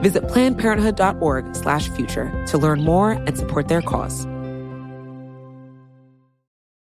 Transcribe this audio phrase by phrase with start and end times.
[0.00, 4.26] Visit plannedparenthood.org slash future to learn more and support their cause.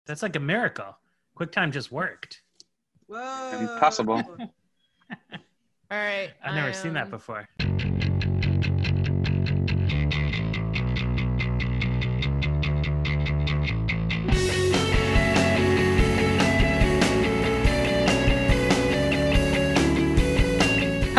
[0.06, 0.98] That's like a miracle.
[1.38, 2.42] QuickTime just worked.
[3.08, 3.58] Whoa.
[3.60, 4.24] Impossible.
[4.40, 4.48] All
[5.90, 6.32] right.
[6.44, 7.48] I've never I, seen that um, before.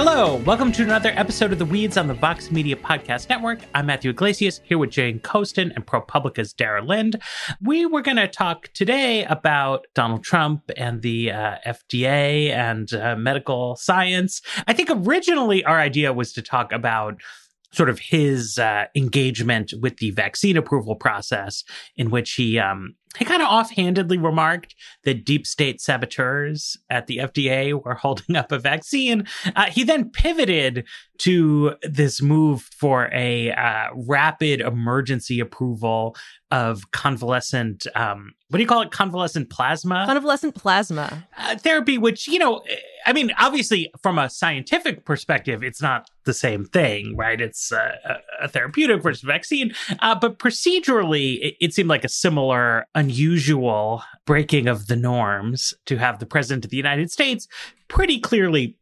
[0.04, 3.60] Hello, welcome to another episode of The Weeds on the Vox Media Podcast Network.
[3.72, 7.22] I'm Matthew Yglesias here with Jane Coaston and ProPublica's Dara Lind.
[7.60, 13.14] We were going to talk today about Donald Trump and the uh, FDA and uh,
[13.14, 14.42] medical science.
[14.66, 17.22] I think originally our idea was to talk about
[17.70, 21.62] sort of his uh, engagement with the vaccine approval process,
[21.96, 24.74] in which he um, he kind of offhandedly remarked
[25.04, 29.26] that deep state saboteurs at the FDA were holding up a vaccine.
[29.54, 30.86] Uh, he then pivoted
[31.18, 36.16] to this move for a uh, rapid emergency approval
[36.50, 38.90] of convalescent, um, what do you call it?
[38.90, 40.04] Convalescent plasma?
[40.06, 41.26] Convalescent plasma.
[41.38, 42.62] uh, therapy, which, you know,
[43.06, 47.40] I mean, obviously, from a scientific perspective, it's not the same thing, right?
[47.40, 49.74] It's a, a therapeutic versus vaccine.
[50.00, 55.98] Uh, but procedurally, it, it seemed like a similar, unusual breaking of the norms to
[55.98, 57.48] have the president of the United States
[57.88, 58.76] pretty clearly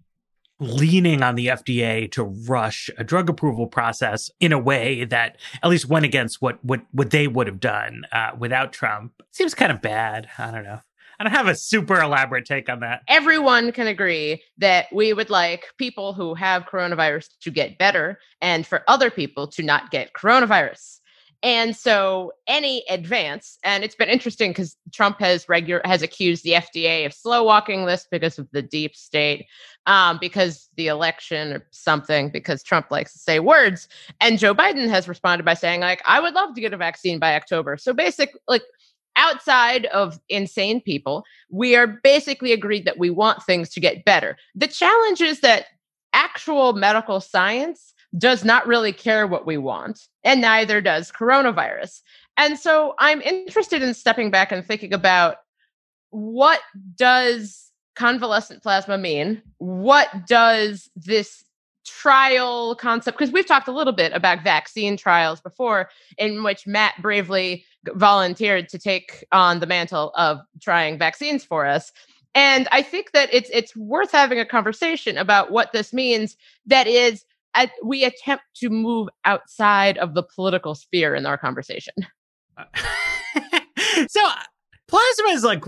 [0.61, 5.71] leaning on the FDA to rush a drug approval process in a way that at
[5.71, 9.13] least went against what what, what they would have done uh, without Trump.
[9.31, 10.29] Seems kind of bad.
[10.39, 10.81] I don't know.
[11.21, 13.03] I don't have a super elaborate take on that.
[13.07, 18.67] Everyone can agree that we would like people who have coronavirus to get better and
[18.67, 21.01] for other people to not get coronavirus.
[21.43, 26.53] And so any advance, and it's been interesting because Trump has regular has accused the
[26.53, 29.47] FDA of slow walking this because of the deep state,
[29.85, 33.89] um, because the election or something, because Trump likes to say words.
[34.23, 37.19] And Joe Biden has responded by saying, like, I would love to get a vaccine
[37.19, 37.77] by October.
[37.77, 38.63] So basic like
[39.21, 44.37] outside of insane people, we are basically agreed that we want things to get better.
[44.55, 45.67] The challenge is that
[46.13, 52.01] actual medical science does not really care what we want, and neither does coronavirus.
[52.37, 55.37] And so I'm interested in stepping back and thinking about
[56.09, 56.61] what
[56.97, 59.43] does convalescent plasma mean?
[59.59, 61.45] What does this
[61.87, 65.89] trial concept because we've talked a little bit about vaccine trials before
[66.19, 67.65] in which Matt bravely
[67.95, 71.93] volunteered to take on the mantle of trying vaccines for us.
[72.35, 76.37] And i think that it's it's worth having a conversation about what this means.
[76.67, 77.25] That is
[77.83, 81.95] we attempt to move outside of the political sphere in our conversation.
[84.09, 84.21] So
[84.89, 85.65] plasma is like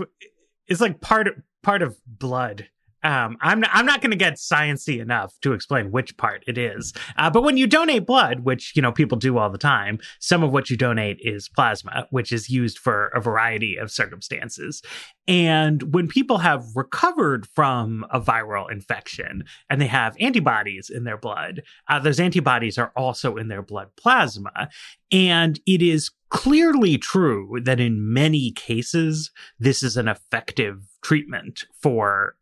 [0.67, 1.27] it's like part
[1.61, 2.67] part of blood.
[3.03, 6.57] Um, I'm not, I'm not going to get sciencey enough to explain which part it
[6.57, 6.93] is.
[7.17, 10.43] Uh, but when you donate blood, which you know people do all the time, some
[10.43, 14.81] of what you donate is plasma, which is used for a variety of circumstances.
[15.27, 21.17] And when people have recovered from a viral infection and they have antibodies in their
[21.17, 24.69] blood, uh, those antibodies are also in their blood plasma.
[25.11, 32.35] And it is clearly true that in many cases, this is an effective treatment for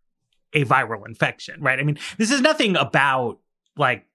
[0.53, 1.79] a viral infection, right?
[1.79, 3.39] I mean, this is nothing about
[3.77, 4.05] like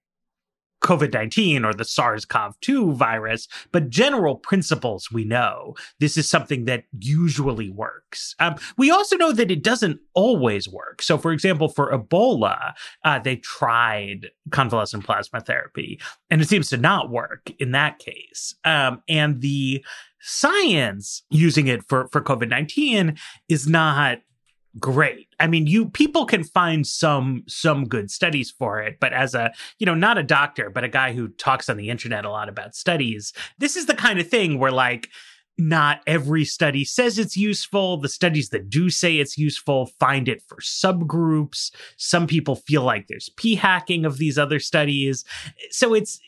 [0.81, 5.75] COVID 19 or the SARS CoV 2 virus, but general principles we know.
[5.99, 8.35] This is something that usually works.
[8.39, 11.01] Um, we also know that it doesn't always work.
[11.01, 12.73] So, for example, for Ebola,
[13.03, 15.99] uh, they tried convalescent plasma therapy,
[16.29, 18.55] and it seems to not work in that case.
[18.63, 19.83] Um, and the
[20.19, 23.17] science using it for, for COVID 19
[23.49, 24.19] is not
[24.79, 25.27] great.
[25.39, 29.51] I mean, you people can find some some good studies for it, but as a,
[29.79, 32.49] you know, not a doctor, but a guy who talks on the internet a lot
[32.49, 35.09] about studies, this is the kind of thing where like
[35.57, 37.97] not every study says it's useful.
[37.97, 41.71] The studies that do say it's useful find it for subgroups.
[41.97, 45.25] Some people feel like there's p hacking of these other studies.
[45.71, 46.19] So it's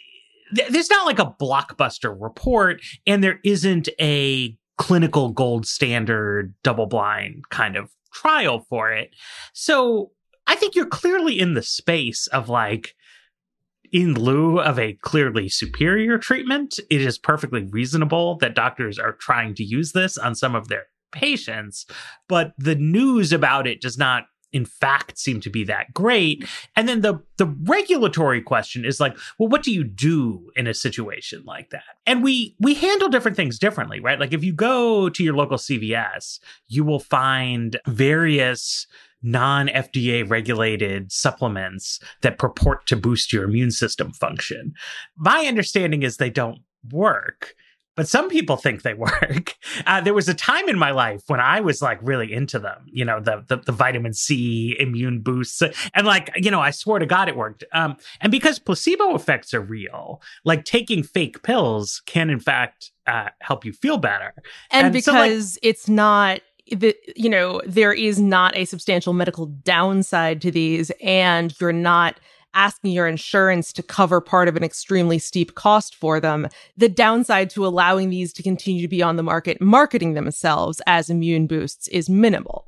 [0.52, 7.50] there's not like a blockbuster report and there isn't a clinical gold standard double blind
[7.50, 9.12] kind of trial for it.
[9.54, 10.12] So
[10.48, 12.96] I think you're clearly in the space of like,
[13.92, 19.56] in lieu of a clearly superior treatment, it is perfectly reasonable that doctors are trying
[19.56, 21.88] to use this on some of their patients.
[22.28, 26.88] But the news about it does not in fact seem to be that great and
[26.88, 31.44] then the the regulatory question is like well what do you do in a situation
[31.46, 35.24] like that and we we handle different things differently right like if you go to
[35.24, 38.88] your local CVS you will find various
[39.22, 44.74] non FDA regulated supplements that purport to boost your immune system function.
[45.18, 46.60] My understanding is they don't
[46.92, 47.56] work.
[47.96, 49.56] But some people think they work.
[49.86, 52.86] Uh, there was a time in my life when I was like really into them,
[52.86, 55.62] you know, the, the, the vitamin C immune boosts,
[55.94, 57.64] and like you know, I swore to God it worked.
[57.72, 63.30] Um, and because placebo effects are real, like taking fake pills can in fact uh,
[63.42, 64.34] help you feel better.
[64.70, 66.42] And, and because so, like, it's not
[66.72, 72.20] the, you know, there is not a substantial medical downside to these, and you're not
[72.54, 76.48] asking your insurance to cover part of an extremely steep cost for them.
[76.78, 81.10] The downside to allowing these to continue to be on the market, marketing themselves as
[81.10, 82.66] immune boosts, is minimal.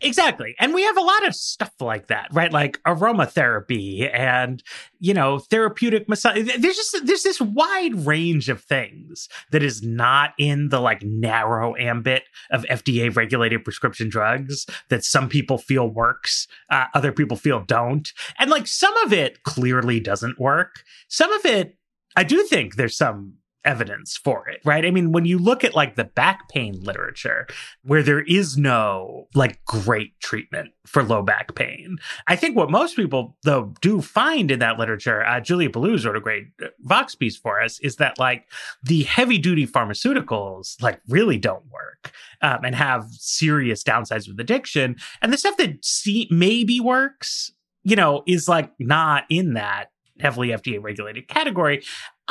[0.00, 0.54] Exactly.
[0.58, 2.52] And we have a lot of stuff like that, right?
[2.52, 4.62] Like aromatherapy and,
[4.98, 6.44] you know, therapeutic massage.
[6.58, 11.76] There's just, there's this wide range of things that is not in the like narrow
[11.76, 17.60] ambit of FDA regulated prescription drugs that some people feel works, uh, other people feel
[17.60, 18.12] don't.
[18.38, 20.82] And like some of it clearly doesn't work.
[21.08, 21.76] Some of it,
[22.16, 23.34] I do think there's some
[23.64, 24.84] evidence for it, right?
[24.84, 27.46] I mean, when you look at like the back pain literature
[27.82, 32.96] where there is no like great treatment for low back pain, I think what most
[32.96, 37.14] people though do find in that literature, uh, Julia Belluz wrote a great uh, Vox
[37.14, 38.46] piece for us, is that like
[38.82, 44.96] the heavy duty pharmaceuticals like really don't work um, and have serious downsides with addiction.
[45.20, 47.52] And the stuff that see- maybe works,
[47.84, 51.82] you know, is like not in that heavily FDA regulated category.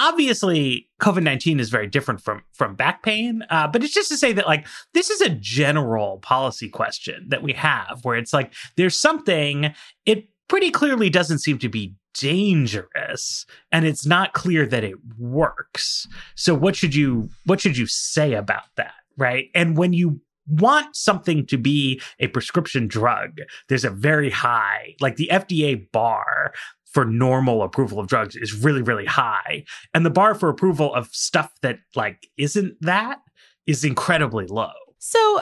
[0.02, 4.18] Obviously, COVID 19 is very different from, from back pain, uh, but it's just to
[4.18, 4.66] say that, like,
[4.96, 9.76] this is a general policy question that we have where it's like there's something,
[10.08, 16.08] it pretty clearly doesn't seem to be dangerous and it's not clear that it works.
[16.36, 19.50] So what should you what should you say about that right?
[19.54, 23.38] And when you want something to be a prescription drug
[23.70, 26.52] there's a very high like the FDA bar
[26.92, 29.64] for normal approval of drugs is really really high.
[29.94, 33.20] And the bar for approval of stuff that like isn't that
[33.68, 34.72] is incredibly low.
[35.00, 35.42] So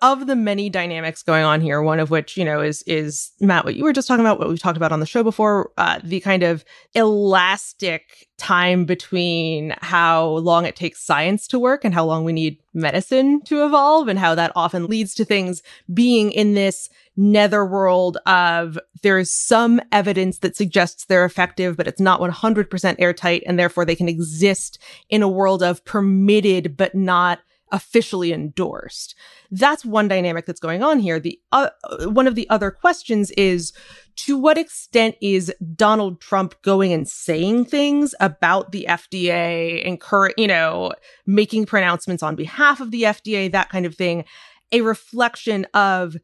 [0.00, 3.64] of the many dynamics going on here, one of which, you know, is is Matt,
[3.64, 5.98] what you were just talking about, what we've talked about on the show before, uh,
[6.04, 6.64] the kind of
[6.94, 12.58] elastic time between how long it takes science to work and how long we need
[12.72, 15.62] medicine to evolve, and how that often leads to things
[15.92, 22.20] being in this netherworld of there's some evidence that suggests they're effective, but it's not
[22.20, 24.78] 100% airtight, and therefore they can exist
[25.08, 27.40] in a world of permitted but not
[27.72, 29.14] officially endorsed.
[29.50, 31.20] That's one dynamic that's going on here.
[31.20, 31.70] The uh,
[32.04, 33.72] one of the other questions is
[34.16, 40.34] to what extent is Donald Trump going and saying things about the FDA, and encourage,
[40.36, 40.92] you know,
[41.26, 44.24] making pronouncements on behalf of the FDA, that kind of thing,
[44.72, 46.16] a reflection of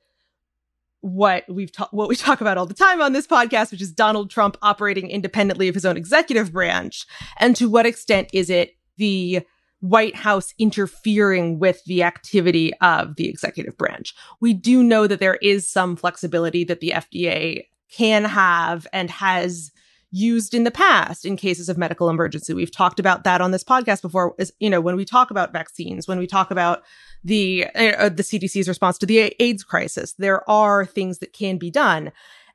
[1.00, 3.92] what we've ta- what we talk about all the time on this podcast, which is
[3.92, 7.06] Donald Trump operating independently of his own executive branch,
[7.38, 9.40] and to what extent is it the
[9.84, 14.14] White House interfering with the activity of the executive branch.
[14.40, 19.72] We do know that there is some flexibility that the FDA can have and has
[20.10, 22.54] used in the past in cases of medical emergency.
[22.54, 24.34] We've talked about that on this podcast before.
[24.58, 26.82] You know when we talk about vaccines, when we talk about
[27.22, 31.70] the uh, the CDC's response to the AIDS crisis, there are things that can be
[31.70, 32.10] done,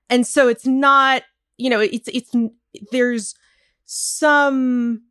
[0.09, 1.21] and so it's not
[1.57, 2.33] you know it's it's
[2.91, 3.35] there's
[3.85, 5.03] some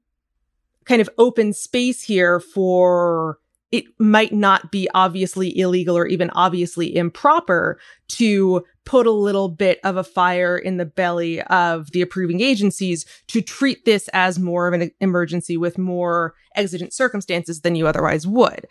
[0.88, 3.38] kind of open space here for
[3.71, 7.78] it might not be obviously illegal or even obviously improper
[8.09, 13.04] to put a little bit of a fire in the belly of the approving agencies
[13.26, 18.26] to treat this as more of an emergency with more exigent circumstances than you otherwise
[18.26, 18.66] would.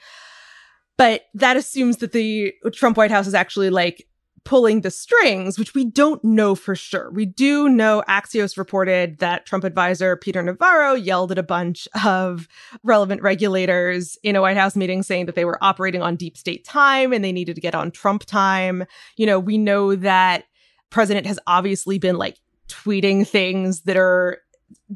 [0.98, 4.07] But that assumes that the Trump White House is actually like
[4.48, 7.12] pulling the strings, which we don't know for sure.
[7.12, 12.48] We do know Axios reported that Trump advisor Peter Navarro yelled at a bunch of
[12.82, 16.64] relevant regulators in a White House meeting saying that they were operating on deep state
[16.64, 18.86] time and they needed to get on Trump time.
[19.18, 20.46] You know, we know that
[20.92, 22.38] president has obviously been like
[22.70, 24.38] tweeting things that are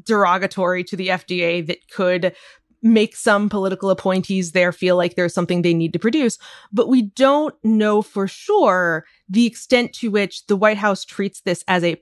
[0.02, 2.34] derogatory to the FDA that could
[2.82, 6.36] make some political appointees there feel like there's something they need to produce.
[6.72, 11.64] But we don't know for sure the extent to which the White House treats this
[11.66, 12.00] as a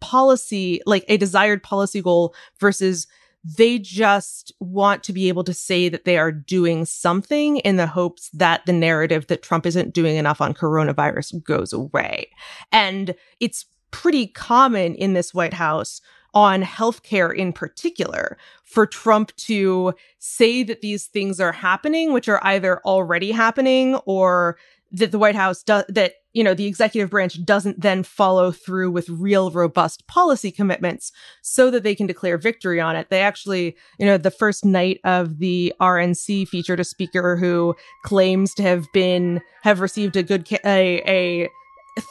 [0.00, 3.06] policy, like a desired policy goal versus
[3.44, 7.86] they just want to be able to say that they are doing something in the
[7.86, 12.30] hopes that the narrative that Trump isn't doing enough on coronavirus goes away.
[12.72, 16.00] And it's pretty common in this White House
[16.32, 22.40] on healthcare in particular for Trump to say that these things are happening, which are
[22.42, 24.56] either already happening or
[24.92, 28.92] that the White House does that, you know, the executive branch doesn't then follow through
[28.92, 31.10] with real robust policy commitments
[31.42, 33.10] so that they can declare victory on it.
[33.10, 38.54] They actually, you know, the first night of the RNC featured a speaker who claims
[38.54, 41.48] to have been, have received a good, ca- a, a,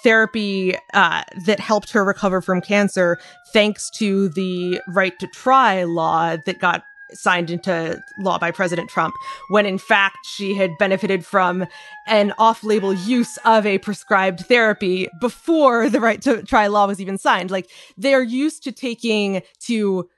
[0.03, 3.17] therapy uh, that helped her recover from cancer
[3.53, 9.13] thanks to the right to try law that got signed into law by President Trump,
[9.49, 11.65] when in fact she had benefited from
[12.07, 17.01] an off label use of a prescribed therapy before the right to try law was
[17.01, 17.51] even signed.
[17.51, 20.09] Like they're used to taking to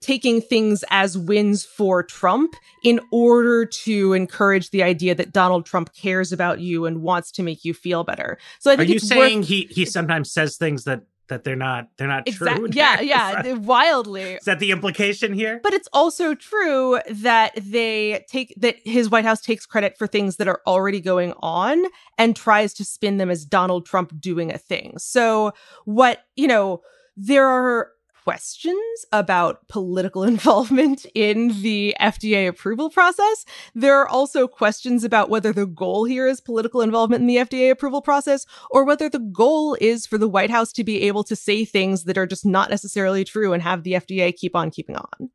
[0.00, 5.94] taking things as wins for Trump in order to encourage the idea that Donald Trump
[5.94, 8.36] cares about you and wants to make you feel better.
[8.58, 11.56] So I think Are you saying worth- he he sometimes says things that that they're
[11.56, 12.68] not they're not Exactly.
[12.68, 12.68] true?
[12.74, 14.34] Yeah, yeah, that- wildly.
[14.34, 15.60] Is that the implication here?
[15.62, 20.36] But it's also true that they take that his White House takes credit for things
[20.36, 21.84] that are already going on
[22.18, 24.94] and tries to spin them as Donald Trump doing a thing.
[24.98, 25.52] So
[25.84, 26.82] what, you know,
[27.16, 27.90] there are
[28.24, 33.44] questions about political involvement in the FDA approval process.
[33.74, 37.70] There are also questions about whether the goal here is political involvement in the FDA
[37.70, 41.36] approval process or whether the goal is for the White House to be able to
[41.36, 44.96] say things that are just not necessarily true and have the FDA keep on keeping
[44.96, 45.30] on.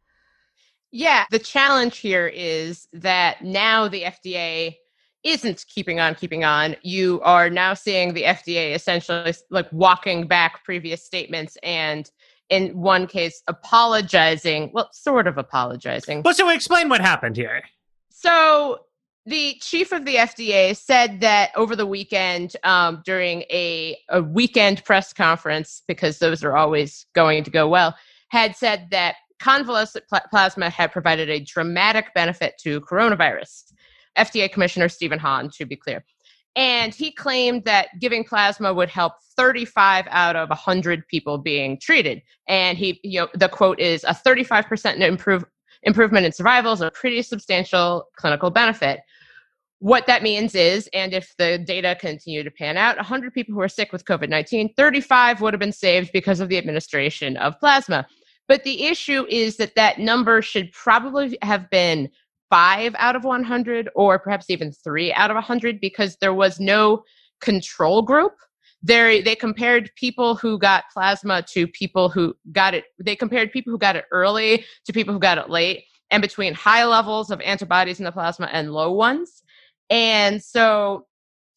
[0.92, 4.76] Yeah, the challenge here is that now the FDA
[5.24, 6.76] isn't keeping on keeping on.
[6.82, 12.10] You are now seeing the FDA essentially like walking back previous statements and
[12.50, 16.24] in one case apologizing, well sort of apologizing.
[16.24, 17.64] Well, so we explain what happened here.
[18.10, 18.80] So
[19.26, 24.84] the chief of the FDA said that over the weekend, um, during a, a weekend
[24.84, 27.96] press conference, because those are always going to go well,
[28.30, 33.72] had said that convalescent pl- plasma had provided a dramatic benefit to coronavirus.
[34.18, 36.04] FDA Commissioner Stephen Hahn, to be clear.
[36.56, 42.22] And he claimed that giving plasma would help 35 out of 100 people being treated.
[42.48, 45.46] And he, you know, the quote is a 35% improve,
[45.84, 49.02] improvement in survival is a pretty substantial clinical benefit.
[49.80, 53.62] What that means is, and if the data continue to pan out, 100 people who
[53.62, 57.58] are sick with COVID 19, 35 would have been saved because of the administration of
[57.60, 58.06] plasma.
[58.50, 62.10] But the issue is that that number should probably have been
[62.50, 67.04] five out of 100 or perhaps even three out of 100 because there was no
[67.42, 68.34] control group.
[68.82, 72.86] There, they compared people who got plasma to people who got it.
[72.98, 76.54] They compared people who got it early to people who got it late, and between
[76.54, 79.44] high levels of antibodies in the plasma and low ones.
[79.90, 81.08] And so,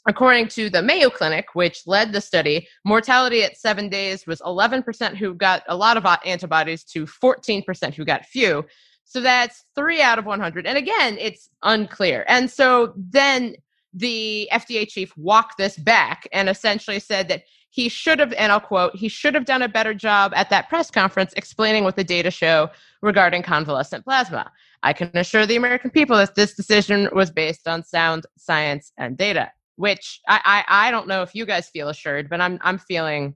[0.06, 5.16] according to the Mayo Clinic, which led the study, mortality at seven days was 11%
[5.16, 8.64] who got a lot of antibodies to 14% who got few.
[9.12, 10.66] So that's three out of 100.
[10.66, 12.24] And again, it's unclear.
[12.28, 13.56] And so then
[13.92, 18.58] the FDA chief walked this back and essentially said that he should have, and I'll
[18.58, 22.04] quote, he should have done a better job at that press conference explaining what the
[22.04, 22.70] data show
[23.02, 24.50] regarding convalescent plasma.
[24.82, 29.18] I can assure the American people that this decision was based on sound science and
[29.18, 32.78] data, which I, I, I don't know if you guys feel assured, but I'm, I'm
[32.78, 33.34] feeling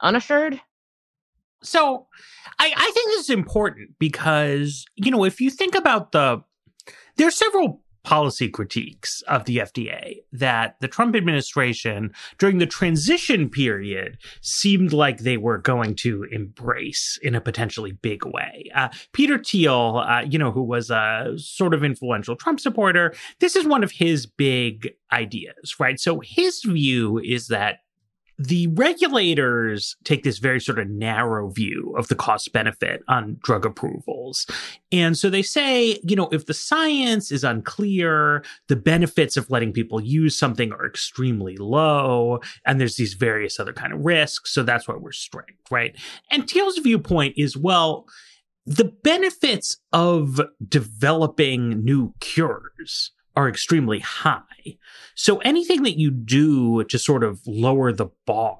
[0.00, 0.60] unassured.
[1.62, 2.06] So
[2.58, 6.42] I, I think this is important because, you know, if you think about the,
[7.16, 13.48] there are several policy critiques of the FDA that the Trump administration during the transition
[13.48, 18.70] period seemed like they were going to embrace in a potentially big way.
[18.74, 23.54] Uh, Peter Thiel, uh, you know, who was a sort of influential Trump supporter, this
[23.54, 26.00] is one of his big ideas, right?
[26.00, 27.80] So his view is that
[28.46, 33.64] the regulators take this very sort of narrow view of the cost benefit on drug
[33.64, 34.46] approvals.
[34.90, 39.72] And so they say, you know, if the science is unclear, the benefits of letting
[39.72, 44.52] people use something are extremely low, and there's these various other kind of risks.
[44.52, 45.96] So that's why we're strict, right?
[46.30, 48.06] And Thiel's viewpoint is, well,
[48.64, 54.42] the benefits of developing new cures are extremely high.
[55.14, 58.58] So anything that you do to sort of lower the bar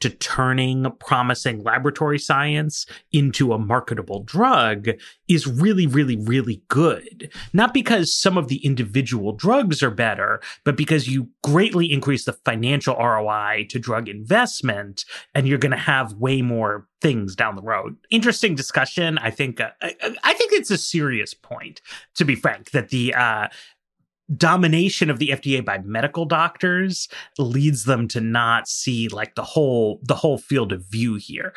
[0.00, 4.88] to turning promising laboratory science into a marketable drug
[5.28, 7.30] is really, really, really good.
[7.52, 12.32] Not because some of the individual drugs are better, but because you greatly increase the
[12.32, 15.04] financial ROI to drug investment
[15.34, 17.96] and you're going to have way more things down the road.
[18.10, 19.18] Interesting discussion.
[19.18, 21.82] I think, uh, I, I, think it's a serious point,
[22.14, 23.48] to be frank, that the, uh,
[24.36, 30.00] domination of the FDA by medical doctors leads them to not see like the whole
[30.02, 31.54] the whole field of view here.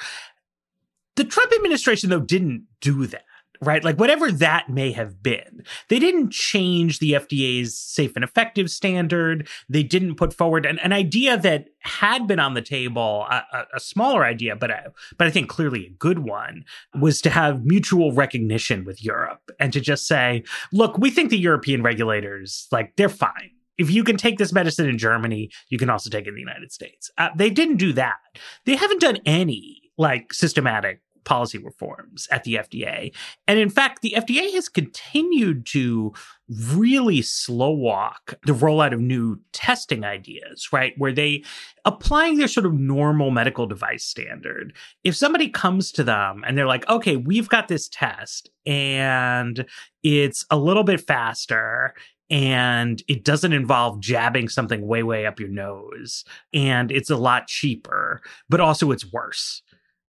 [1.15, 3.23] The Trump administration though didn't do that
[3.61, 3.83] right?
[3.83, 5.63] Like whatever that may have been.
[5.89, 9.47] They didn't change the FDA's safe and effective standard.
[9.69, 13.65] They didn't put forward an, an idea that had been on the table, a, a,
[13.75, 16.65] a smaller idea, but a, but I think clearly a good one,
[16.99, 21.37] was to have mutual recognition with Europe and to just say, look, we think the
[21.37, 25.89] European regulators, like, they're fine if you can take this medicine in Germany, you can
[25.89, 27.11] also take it in the United States.
[27.17, 28.17] Uh, they didn't do that.
[28.65, 33.13] They haven't done any like systematic policy reforms at the FDA.
[33.49, 36.13] And in fact, the FDA has continued to
[36.47, 40.93] really slow walk the rollout of new testing ideas, right?
[40.97, 41.43] Where they
[41.83, 44.73] applying their sort of normal medical device standard.
[45.03, 49.65] If somebody comes to them and they're like, okay, we've got this test and
[50.03, 51.93] it's a little bit faster
[52.29, 57.47] and it doesn't involve jabbing something way, way up your nose and it's a lot
[57.47, 59.61] cheaper, but also it's worse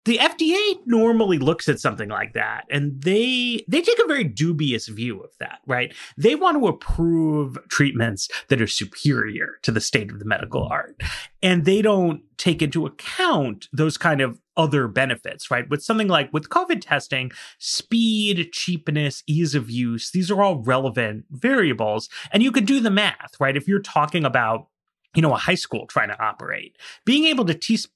[0.06, 4.86] the FDA normally looks at something like that and they they take a very dubious
[4.86, 5.92] view of that, right?
[6.16, 10.70] They want to approve treatments that are superior to the state of the medical mm.
[10.70, 11.02] art.
[11.42, 15.68] And they don't take into account those kind of other benefits, right?
[15.68, 21.24] With something like with COVID testing, speed, cheapness, ease of use, these are all relevant
[21.30, 22.08] variables.
[22.32, 23.56] And you can do the math, right?
[23.56, 24.68] If you're talking about
[25.16, 26.76] you know, a high school trying to operate.
[27.06, 27.86] Being able to teach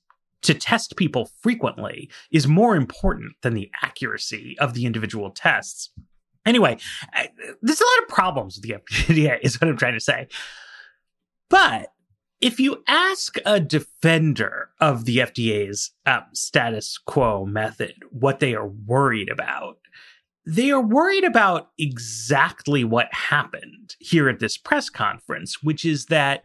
[0.43, 5.91] to test people frequently is more important than the accuracy of the individual tests.
[6.47, 6.79] Anyway,
[7.63, 10.29] there's a lot of problems with the FDA, is what I'm trying to say.
[11.49, 11.93] But
[12.41, 18.69] if you ask a defender of the FDA's um, status quo method what they are
[18.69, 19.77] worried about,
[20.47, 26.45] they are worried about exactly what happened here at this press conference, which is that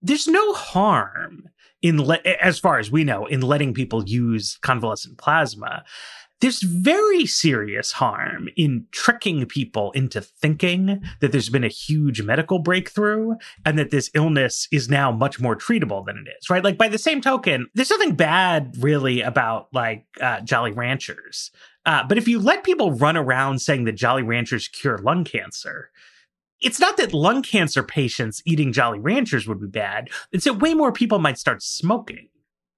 [0.00, 1.48] there's no harm
[1.84, 5.84] in le- as far as we know in letting people use convalescent plasma
[6.40, 12.58] there's very serious harm in tricking people into thinking that there's been a huge medical
[12.58, 16.64] breakthrough and that this illness is now much more treatable than it is, right?
[16.64, 21.50] Like, by the same token, there's nothing bad really about like uh, Jolly Ranchers.
[21.86, 25.90] Uh, but if you let people run around saying that Jolly Ranchers cure lung cancer,
[26.64, 30.08] it's not that lung cancer patients eating Jolly Ranchers would be bad.
[30.32, 32.28] It's that way more people might start smoking.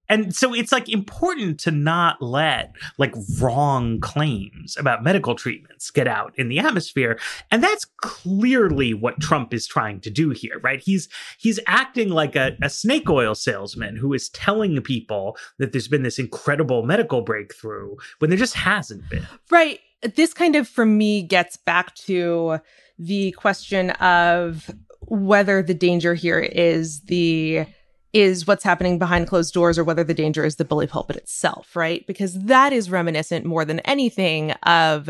[0.09, 6.07] And so it's like important to not let like wrong claims about medical treatments get
[6.07, 7.19] out in the atmosphere.
[7.51, 10.79] And that's clearly what Trump is trying to do here, right?
[10.79, 15.87] He's he's acting like a, a snake oil salesman who is telling people that there's
[15.87, 19.27] been this incredible medical breakthrough when there just hasn't been.
[19.51, 19.79] Right.
[20.15, 22.59] This kind of for me gets back to
[22.97, 24.69] the question of
[25.01, 27.65] whether the danger here is the
[28.13, 31.75] is what's happening behind closed doors or whether the danger is the bully pulpit itself,
[31.75, 32.07] right?
[32.07, 35.09] Because that is reminiscent more than anything of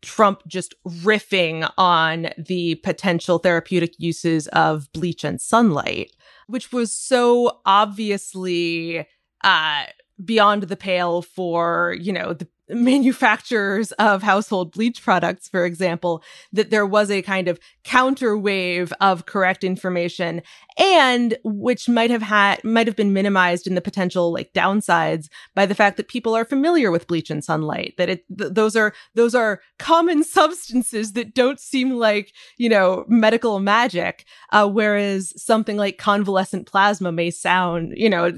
[0.00, 6.12] Trump just riffing on the potential therapeutic uses of bleach and sunlight,
[6.46, 9.06] which was so obviously
[9.44, 9.84] uh
[10.24, 16.70] beyond the pale for, you know, the manufacturers of household bleach products, for example, that
[16.70, 20.42] there was a kind of counter wave of correct information
[20.78, 25.66] and which might have had, might have been minimized in the potential like downsides by
[25.66, 28.94] the fact that people are familiar with bleach and sunlight, that it, th- those are,
[29.14, 34.24] those are common substances that don't seem like, you know, medical magic.
[34.52, 38.32] Uh, whereas something like convalescent plasma may sound, you know,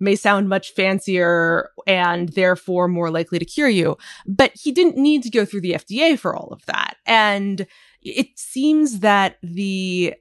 [0.00, 3.96] may sound much fancier and therefore more likely to cure you.
[4.26, 6.96] But he didn't need to go through the FDA for all of that.
[7.04, 7.66] And
[8.04, 10.14] it seems that the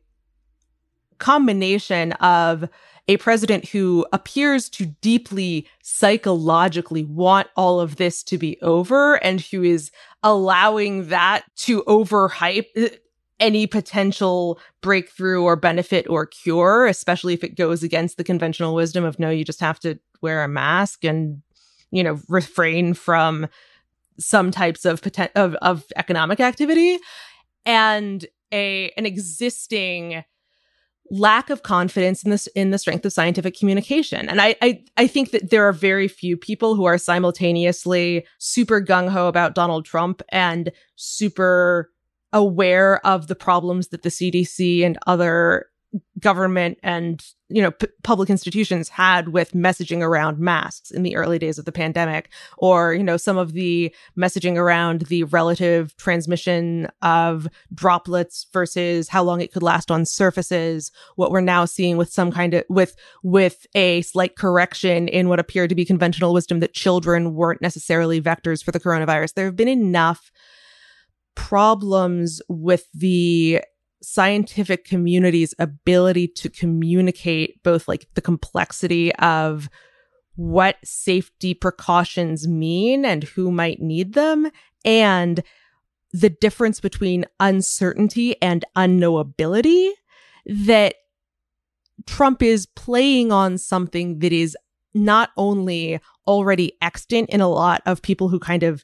[1.19, 2.69] combination of
[3.08, 9.41] a president who appears to deeply psychologically want all of this to be over and
[9.41, 9.91] who is
[10.23, 12.95] allowing that to overhype uh,
[13.39, 19.04] any potential breakthrough or benefit or cure, especially if it goes against the conventional wisdom
[19.04, 21.41] of no, you just have to wear a mask and
[21.93, 23.47] you know, refrain from
[24.17, 26.97] some types of poten- of, of economic activity.
[27.65, 30.23] And a an existing
[31.10, 34.30] lack of confidence in this in the strength of scientific communication.
[34.30, 38.82] And I, I I think that there are very few people who are simultaneously super
[38.82, 41.92] gung ho about Donald Trump and super
[42.32, 45.68] aware of the problems that the CDC and other
[46.19, 51.38] government and you know p- public institutions had with messaging around masks in the early
[51.38, 56.88] days of the pandemic or you know some of the messaging around the relative transmission
[57.01, 62.12] of droplets versus how long it could last on surfaces what we're now seeing with
[62.12, 66.60] some kind of with with a slight correction in what appeared to be conventional wisdom
[66.60, 69.34] that children weren't necessarily vectors for the coronavirus.
[69.34, 70.32] There have been enough
[71.36, 73.62] problems with the
[74.04, 79.70] scientific community's ability to communicate both like the complexity of
[80.36, 84.50] what safety precautions mean and who might need them
[84.84, 85.44] and
[86.12, 89.92] the difference between uncertainty and unknowability
[90.46, 90.96] that
[92.06, 94.58] Trump is playing on something that is
[94.94, 98.84] not only already extant in a lot of people who kind of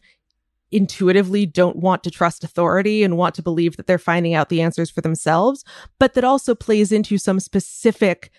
[0.71, 4.61] intuitively don't want to trust authority and want to believe that they're finding out the
[4.61, 5.63] answers for themselves,
[5.99, 8.31] but that also plays into some specific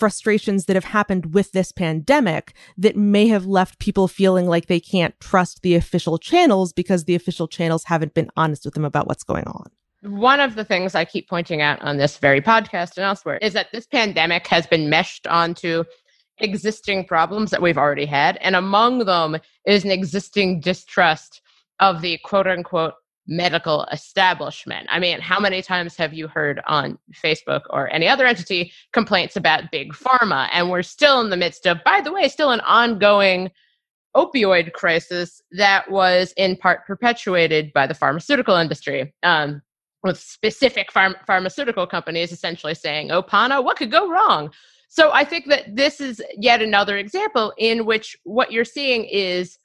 [0.00, 4.80] frustrations that have happened with this pandemic that may have left people feeling like they
[4.80, 9.06] can't trust the official channels because the official channels haven't been honest with them about
[9.06, 9.66] what's going on.
[10.02, 13.52] One of the things I keep pointing out on this very podcast and elsewhere is
[13.52, 15.84] that this pandemic has been meshed onto
[16.38, 18.38] existing problems that we've already had.
[18.38, 21.42] And among them is an existing distrust
[21.80, 22.94] of the quote unquote
[23.26, 24.86] medical establishment.
[24.90, 29.36] I mean, how many times have you heard on Facebook or any other entity complaints
[29.36, 30.48] about big pharma?
[30.52, 33.50] And we're still in the midst of, by the way, still an ongoing
[34.16, 39.14] opioid crisis that was in part perpetuated by the pharmaceutical industry.
[39.22, 39.62] Um,
[40.02, 44.50] with specific pharm- pharmaceutical companies essentially saying, "Oh, Pana, what could go wrong?"
[44.88, 49.58] So I think that this is yet another example in which what you're seeing is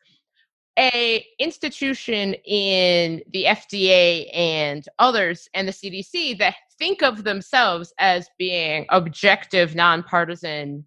[0.77, 8.29] a institution in the FDA and others and the CDC that think of themselves as
[8.37, 10.85] being objective, nonpartisan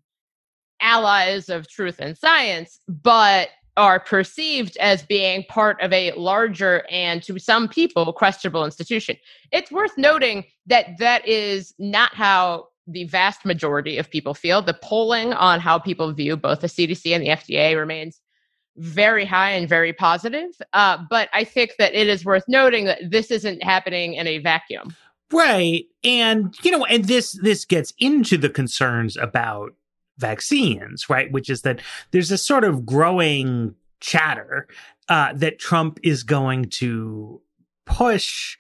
[0.81, 7.23] allies of truth and science, but are perceived as being part of a larger and
[7.23, 9.17] to some people questionable institution.
[9.53, 14.63] It's worth noting that that is not how the vast majority of people feel.
[14.63, 18.21] The polling on how people view both the CDC and the FDA remains
[18.79, 20.51] very high and very positive.
[20.73, 24.39] Uh, but I think that it is worth noting that this isn't happening in a
[24.39, 24.95] vacuum.
[25.33, 25.85] Right.
[26.05, 29.75] And, you know, and this this gets into the concerns about
[30.17, 31.31] vaccines, right?
[31.31, 34.69] Which is that there's a sort of growing chatter
[35.09, 37.41] uh, that Trump is going to
[37.85, 38.59] push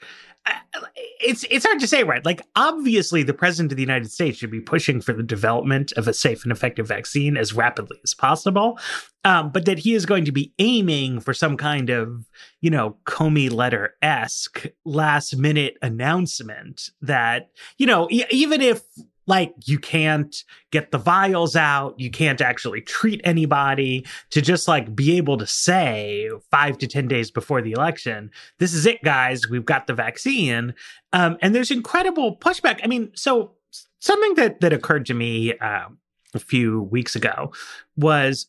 [1.21, 2.25] it's it's hard to say, right?
[2.25, 6.09] Like, obviously, the president of the United States should be pushing for the development of
[6.09, 8.79] a safe and effective vaccine as rapidly as possible,
[9.25, 12.29] um, but that he is going to be aiming for some kind of,
[12.61, 18.83] you know, Comey letter esque last minute announcement that, you know, e- even if
[19.29, 21.99] like you can't get the vials out.
[22.01, 27.07] You can't actually treat anybody to just like be able to say five to ten
[27.07, 29.49] days before the election this is it guys.
[29.49, 30.75] We've got the vaccine.
[31.13, 32.81] Um, and there's incredible pushback.
[32.83, 33.53] I mean so
[34.01, 35.89] something that that occurred to me uh,
[36.35, 37.53] a few weeks ago
[37.97, 38.47] was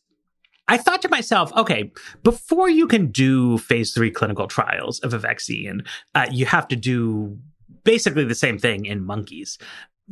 [0.68, 1.90] I thought to myself, okay,
[2.22, 5.82] before you can do phase three clinical trials of a vaccine,
[6.14, 7.36] uh, you have to do
[7.82, 9.58] basically the same thing in monkeys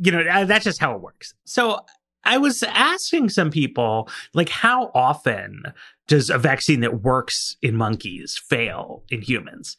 [0.01, 1.33] you know, uh, that's just how it works.
[1.45, 1.79] So
[2.23, 5.63] I was asking some people, like, how often
[6.07, 9.77] does a vaccine that works in monkeys fail in humans?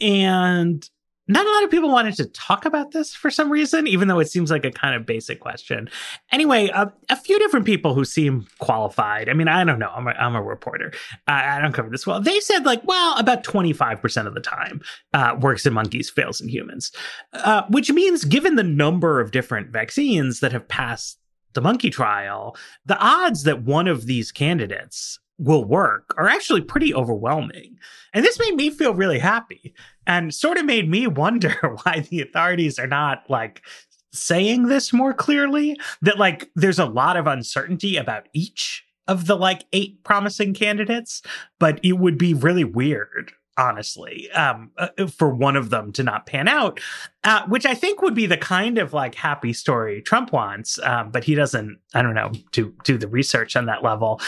[0.00, 0.88] And
[1.28, 4.18] not a lot of people wanted to talk about this for some reason, even though
[4.18, 5.88] it seems like a kind of basic question.
[6.32, 9.28] Anyway, uh, a few different people who seem qualified.
[9.28, 9.90] I mean, I don't know.
[9.94, 10.92] I'm a, I'm a reporter.
[11.28, 12.20] Uh, I don't cover this well.
[12.20, 14.80] They said, like, well, about 25% of the time
[15.14, 16.90] uh, works in monkeys, fails in humans,
[17.32, 21.18] uh, which means given the number of different vaccines that have passed
[21.54, 26.94] the monkey trial, the odds that one of these candidates will work are actually pretty
[26.94, 27.76] overwhelming.
[28.12, 29.74] And this made me feel really happy
[30.06, 33.62] and sort of made me wonder why the authorities are not like
[34.12, 39.36] saying this more clearly that like there's a lot of uncertainty about each of the
[39.36, 41.22] like eight promising candidates,
[41.58, 46.26] but it would be really weird honestly, um, uh, for one of them to not
[46.26, 46.80] pan out,
[47.24, 51.10] uh, which I think would be the kind of like happy story Trump wants, um,
[51.10, 51.78] but he doesn't.
[51.94, 54.20] I don't know do do the research on that level.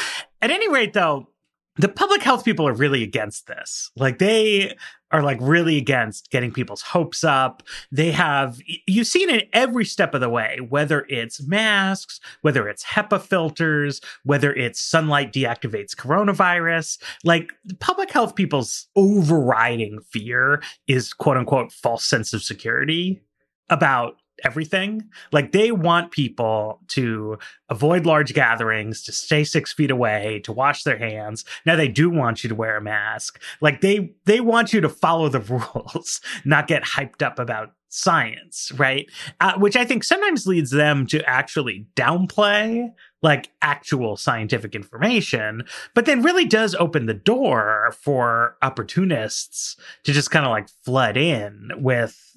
[0.43, 1.29] At any rate, though,
[1.77, 3.91] the public health people are really against this.
[3.97, 4.77] Like they
[5.11, 7.63] are like really against getting people's hopes up.
[7.91, 12.85] They have you've seen it every step of the way, whether it's masks, whether it's
[12.85, 17.03] HEPA filters, whether it's sunlight deactivates coronavirus.
[17.25, 23.21] Like public health people's overriding fear is quote unquote false sense of security
[23.69, 25.09] about everything.
[25.33, 30.83] Like they want people to avoid large gatherings, to stay six feet away, to wash
[30.83, 31.45] their hands.
[31.65, 33.41] Now they do want you to wear a mask.
[33.61, 35.41] Like they they want you to follow the
[35.75, 39.09] rules, not get hyped up about science, right?
[39.41, 42.93] Uh, which I think sometimes leads them to actually downplay
[43.23, 50.31] like actual scientific information, but then really does open the door for opportunists to just
[50.31, 52.34] kind of like flood in with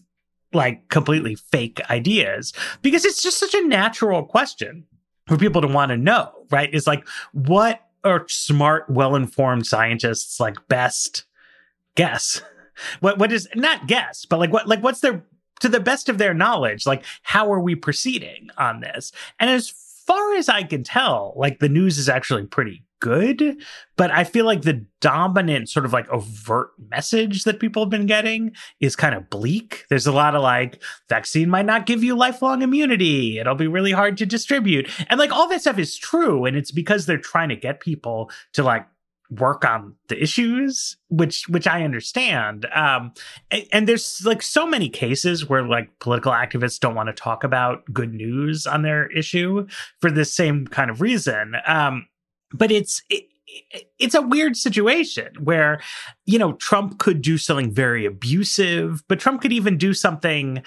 [0.57, 4.83] like completely fake ideas because it's just such a natural question
[5.27, 6.73] for people to want to know, right?
[6.73, 11.23] Is like, what are smart, well informed scientists like best
[11.95, 12.41] guess?
[12.99, 15.23] What, what is not guess, but like what, like what's their,
[15.61, 19.11] to the best of their knowledge, like how are we proceeding on this?
[19.39, 23.61] And as far as I can tell, like the news is actually pretty good,
[23.95, 28.05] but I feel like the dominant sort of like overt message that people have been
[28.05, 29.85] getting is kind of bleak.
[29.89, 33.39] There's a lot of like, vaccine might not give you lifelong immunity.
[33.39, 34.89] It'll be really hard to distribute.
[35.09, 36.45] And like all that stuff is true.
[36.45, 38.85] And it's because they're trying to get people to like
[39.29, 43.11] work on the issues which which i understand um
[43.51, 47.43] and, and, there's like so many cases where like political activists don't want to talk
[47.43, 49.67] about good news on their issue
[49.99, 52.05] for the same kind of reason um
[52.51, 53.25] but it's it,
[53.97, 55.81] it's a weird situation where
[56.25, 60.63] you know Trump could do something very abusive, but Trump could even do something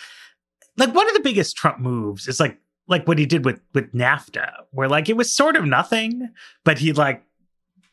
[0.77, 3.93] like one of the biggest Trump moves is like like what he did with with
[3.93, 6.29] NAFTA, where like it was sort of nothing,
[6.64, 7.23] but he like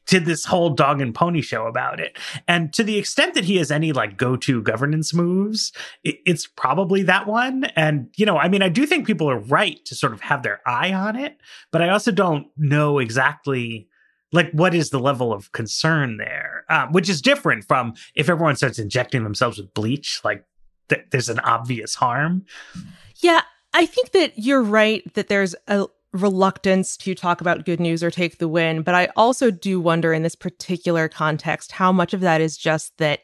[0.07, 2.17] did this whole dog and pony show about it.
[2.47, 5.71] And to the extent that he has any like go to governance moves,
[6.03, 7.65] it's probably that one.
[7.75, 10.43] And, you know, I mean, I do think people are right to sort of have
[10.43, 11.37] their eye on it,
[11.71, 13.87] but I also don't know exactly
[14.31, 18.55] like what is the level of concern there, um, which is different from if everyone
[18.55, 20.45] starts injecting themselves with bleach, like
[20.89, 22.45] th- there's an obvious harm.
[23.17, 23.41] Yeah.
[23.73, 25.87] I think that you're right that there's a
[26.21, 28.81] reluctance to talk about good news or take the win.
[28.81, 32.97] But I also do wonder in this particular context how much of that is just
[32.97, 33.21] that.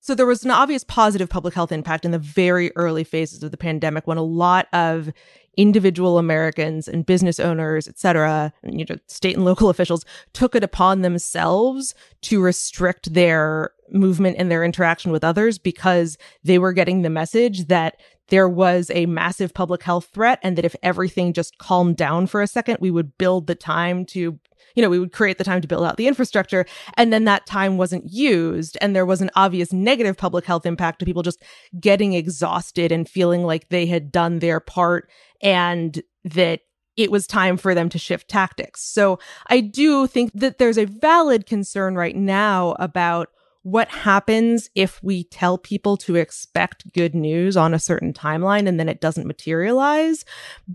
[0.00, 3.50] So there was an obvious positive public health impact in the very early phases of
[3.50, 5.10] the pandemic when a lot of
[5.58, 10.62] individual Americans and business owners, et cetera, you know, state and local officials took it
[10.62, 17.02] upon themselves to restrict their movement and their interaction with others because they were getting
[17.02, 17.96] the message that
[18.28, 22.42] there was a massive public health threat and that if everything just calmed down for
[22.42, 24.38] a second, we would build the time to
[24.74, 26.64] you know, we would create the time to build out the infrastructure.
[26.94, 28.78] And then that time wasn't used.
[28.80, 31.42] And there was an obvious negative public health impact to people just
[31.80, 35.10] getting exhausted and feeling like they had done their part
[35.40, 36.60] and that
[36.96, 38.82] it was time for them to shift tactics.
[38.82, 43.30] So I do think that there's a valid concern right now about
[43.62, 48.78] what happens if we tell people to expect good news on a certain timeline and
[48.78, 50.24] then it doesn't materialize.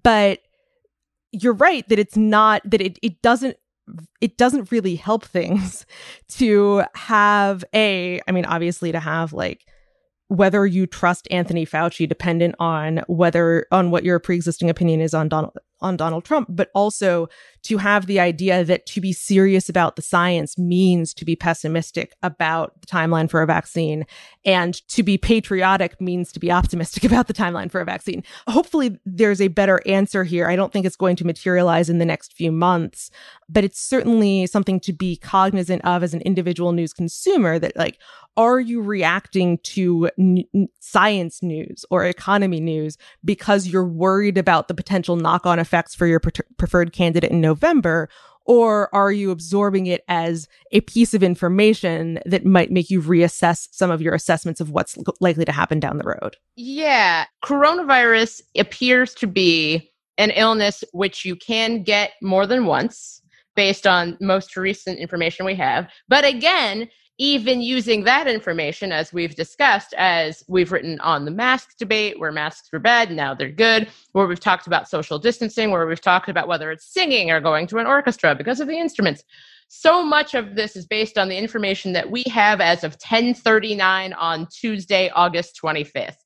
[0.03, 0.39] But
[1.31, 3.57] you're right that it's not that it, it doesn't
[4.21, 5.85] it doesn't really help things
[6.29, 9.65] to have a i mean obviously to have like
[10.29, 15.29] whether you trust Anthony Fauci dependent on whether on what your pre-existing opinion is on
[15.29, 17.27] Donald on Donald Trump, but also
[17.63, 22.13] to have the idea that to be serious about the science means to be pessimistic
[22.23, 24.05] about the timeline for a vaccine
[24.45, 28.23] and to be patriotic means to be optimistic about the timeline for a vaccine.
[28.47, 30.47] Hopefully there's a better answer here.
[30.47, 33.11] I don't think it's going to materialize in the next few months,
[33.47, 37.99] but it's certainly something to be cognizant of as an individual news consumer that like
[38.35, 40.45] are you reacting to n-
[40.79, 46.19] science news or economy news because you're worried about the potential knock-on effects for your
[46.19, 48.07] pre- preferred candidate in November
[48.45, 53.69] or are you absorbing it as a piece of information that might make you reassess
[53.71, 56.35] some of your assessments of what's likely to happen down the road?
[56.57, 63.21] Yeah, coronavirus appears to be an illness which you can get more than once
[63.55, 65.89] based on most recent information we have.
[66.09, 71.77] But again, even using that information, as we've discussed, as we've written on the mask
[71.77, 75.85] debate, where masks were bad, now they're good, where we've talked about social distancing, where
[75.85, 79.23] we've talked about whether it's singing or going to an orchestra because of the instruments.
[79.67, 84.13] So much of this is based on the information that we have as of 1039
[84.13, 86.17] on Tuesday, August 25th.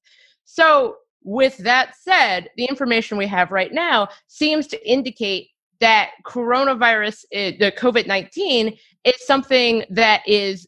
[0.45, 5.50] So, with that said, the information we have right now seems to indicate
[5.82, 10.67] that coronavirus, eh, the COVID 19, is something that is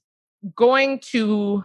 [0.55, 1.63] going to,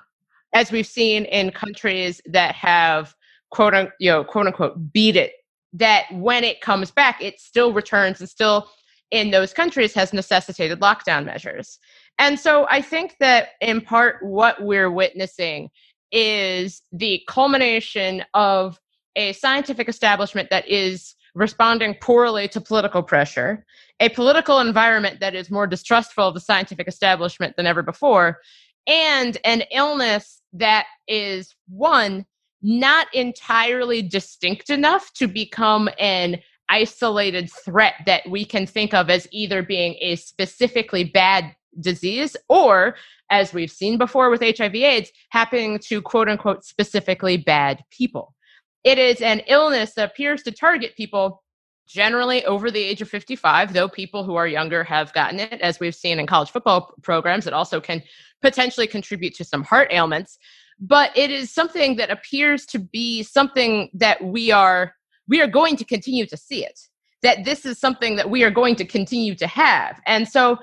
[0.52, 3.14] as we've seen in countries that have
[3.50, 5.32] quote unquote, you know, quote unquote, beat it,
[5.72, 8.68] that when it comes back, it still returns and still
[9.10, 11.78] in those countries has necessitated lockdown measures.
[12.18, 15.70] And so I think that in part what we're witnessing
[16.10, 18.78] is the culmination of
[19.16, 23.64] a scientific establishment that is responding poorly to political pressure,
[24.00, 28.40] a political environment that is more distrustful of the scientific establishment than ever before,
[28.87, 32.25] and an illness that is one
[32.62, 39.29] not entirely distinct enough to become an isolated threat that we can think of as
[39.31, 42.97] either being a specifically bad disease or
[43.31, 48.35] as we've seen before with HIV AIDS happening to quote unquote specifically bad people.
[48.83, 51.42] It is an illness that appears to target people
[51.87, 55.81] generally over the age of 55, though people who are younger have gotten it, as
[55.81, 57.47] we've seen in college football programs.
[57.47, 58.03] It also can
[58.42, 60.38] potentially contribute to some heart ailments.
[60.81, 64.94] But it is something that appears to be something that we are
[65.27, 66.79] we are going to continue to see it.
[67.23, 70.01] That this is something that we are going to continue to have.
[70.07, 70.59] And so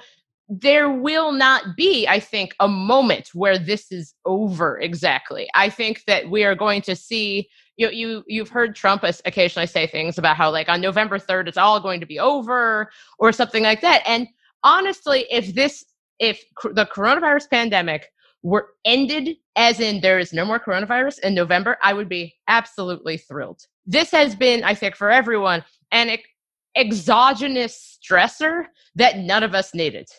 [0.54, 5.48] there will not be, I think, a moment where this is over exactly.
[5.56, 9.88] I think that we are going to see you you you've heard Trump occasionally say
[9.88, 13.64] things about how like on November 3rd it's all going to be over or something
[13.64, 14.04] like that.
[14.06, 14.28] And
[14.62, 15.86] honestly, if this
[16.20, 18.10] if cr- the coronavirus pandemic
[18.44, 23.18] were ended as in there is no more coronavirus in November, I would be absolutely
[23.18, 23.62] thrilled.
[23.86, 26.28] This has been, I think, for everyone an ex-
[26.76, 30.10] exogenous stressor that none of us needed.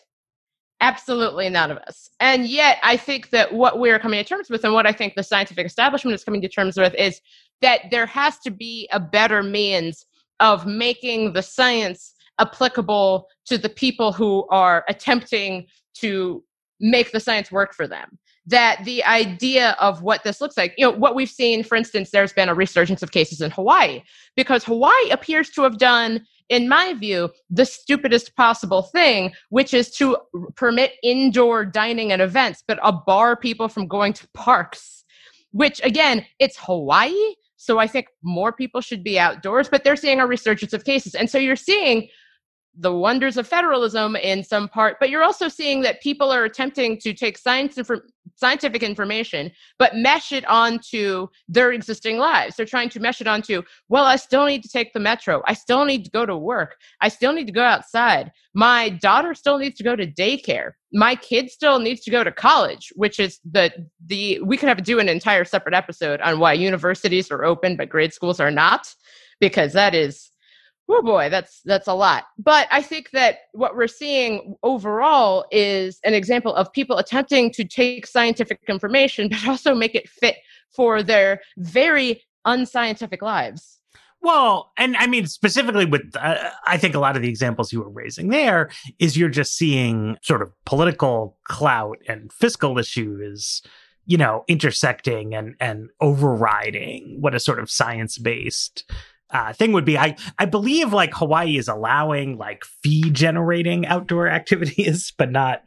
[0.83, 2.09] Absolutely none of us.
[2.19, 5.15] And yet, I think that what we're coming to terms with, and what I think
[5.15, 7.21] the scientific establishment is coming to terms with, is
[7.61, 10.05] that there has to be a better means
[10.41, 16.43] of making the science applicable to the people who are attempting to
[16.81, 20.85] make the science work for them that the idea of what this looks like, you
[20.85, 24.01] know, what we've seen, for instance, there's been a resurgence of cases in Hawaii
[24.35, 29.89] because Hawaii appears to have done, in my view, the stupidest possible thing, which is
[29.91, 30.17] to
[30.55, 35.03] permit indoor dining and events, but a bar people from going to parks,
[35.51, 37.35] which again, it's Hawaii.
[37.57, 41.15] So I think more people should be outdoors, but they're seeing a resurgence of cases.
[41.15, 42.09] And so you're seeing
[42.75, 46.97] the wonders of federalism in some part, but you're also seeing that people are attempting
[46.99, 47.77] to take science
[48.35, 52.55] scientific information, but mesh it onto their existing lives.
[52.55, 55.41] They're trying to mesh it onto, well, I still need to take the metro.
[55.47, 56.75] I still need to go to work.
[57.01, 58.31] I still need to go outside.
[58.53, 60.71] My daughter still needs to go to daycare.
[60.91, 63.71] My kid still needs to go to college, which is the
[64.05, 67.89] the we could have do an entire separate episode on why universities are open but
[67.89, 68.93] grade schools are not,
[69.39, 70.29] because that is
[70.89, 72.25] oh boy that's that's a lot.
[72.37, 77.63] But i think that what we're seeing overall is an example of people attempting to
[77.63, 80.37] take scientific information but also make it fit
[80.71, 83.79] for their very unscientific lives.
[84.21, 87.81] Well, and I mean, specifically with, uh, I think a lot of the examples you
[87.81, 93.61] were raising there is you're just seeing sort of political clout and fiscal issues,
[94.05, 98.89] you know, intersecting and, and overriding what a sort of science based
[99.33, 104.27] uh, thing would be I I believe like Hawaii is allowing like fee generating outdoor
[104.39, 105.63] activities, but not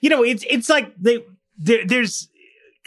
[0.00, 1.18] you know it's it's like they
[1.58, 2.28] there, there's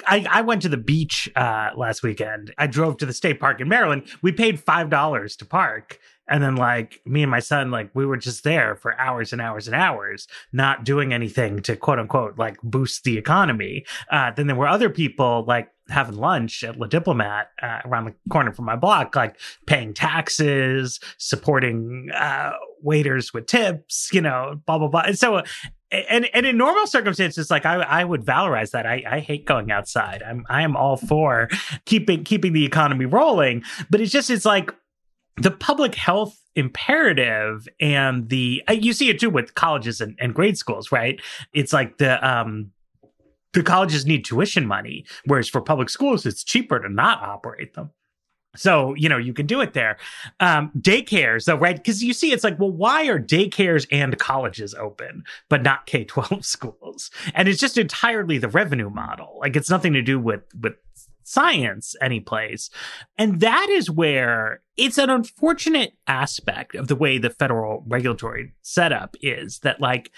[0.08, 2.54] I, I went to the beach uh, last weekend.
[2.58, 4.04] I drove to the state park in Maryland.
[4.22, 8.06] We paid five dollars to park, and then like me and my son, like we
[8.06, 12.38] were just there for hours and hours and hours, not doing anything to quote unquote
[12.38, 13.86] like boost the economy.
[14.12, 18.14] Uh, then there were other people like having lunch at Le Diplomate uh, around the
[18.30, 24.78] corner from my block, like paying taxes, supporting uh, waiters with tips, you know, blah
[24.78, 25.04] blah blah.
[25.06, 25.44] And so,
[25.92, 28.86] and and in normal circumstances, like I I would valorize that.
[28.86, 30.24] I I hate going outside.
[30.24, 31.50] I'm I am all for
[31.86, 34.74] keeping keeping the economy rolling, but it's just it's like
[35.38, 40.58] the public health imperative and the you see it too with colleges and, and grade
[40.58, 41.20] schools, right?
[41.54, 42.72] It's like the um
[43.56, 47.92] the colleges need tuition money, whereas for public schools, it's cheaper to not operate them.
[48.56, 49.98] So, you know, you can do it there.
[50.40, 51.76] Um, daycares, though, right?
[51.76, 56.04] Because you see, it's like, well, why are daycares and colleges open, but not K
[56.04, 57.12] 12 schools?
[57.34, 59.38] And it's just entirely the revenue model.
[59.40, 60.76] Like, it's nothing to do with, with
[61.24, 62.70] science any place.
[63.18, 69.16] And that is where it's an unfortunate aspect of the way the federal regulatory setup
[69.22, 70.12] is that, like,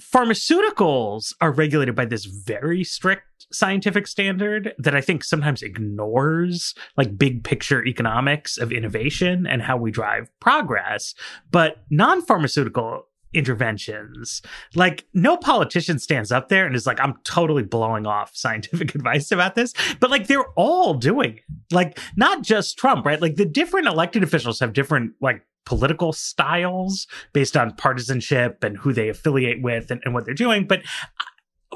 [0.00, 7.16] pharmaceuticals are regulated by this very strict scientific standard that I think sometimes ignores like
[7.16, 11.14] big picture economics of innovation and how we drive progress.
[11.50, 14.40] But non pharmaceutical interventions.
[14.74, 19.30] Like no politician stands up there and is like, I'm totally blowing off scientific advice
[19.30, 19.74] about this.
[20.00, 21.74] But like they're all doing it.
[21.74, 23.20] Like not just Trump, right?
[23.20, 28.92] Like the different elected officials have different like political styles based on partisanship and who
[28.92, 30.66] they affiliate with and, and what they're doing.
[30.66, 31.24] But uh,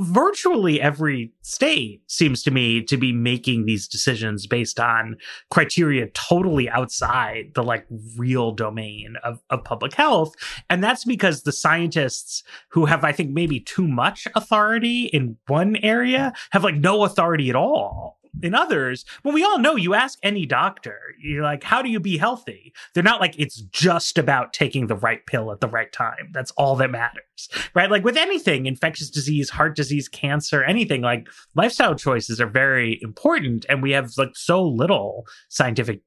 [0.01, 5.17] virtually every state seems to me to be making these decisions based on
[5.51, 7.87] criteria totally outside the like
[8.17, 10.35] real domain of, of public health
[10.71, 15.77] and that's because the scientists who have i think maybe too much authority in one
[15.77, 20.19] area have like no authority at all in others, when we all know you ask
[20.23, 22.73] any doctor, you're like, how do you be healthy?
[22.95, 26.31] They're not like, it's just about taking the right pill at the right time.
[26.33, 27.91] That's all that matters, right?
[27.91, 33.67] Like with anything, infectious disease, heart disease, cancer, anything, like lifestyle choices are very important.
[33.69, 36.03] And we have like so little scientific